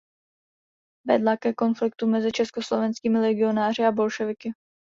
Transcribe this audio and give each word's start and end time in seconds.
Vedla 1.11 1.35
ke 1.43 1.51
konfliktu 1.63 2.07
mezi 2.07 2.31
československými 2.31 3.19
legionáři 3.19 3.83
a 3.85 3.91
bolševiky. 3.91 4.53